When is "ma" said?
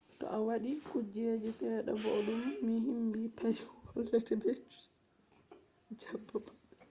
6.45-6.51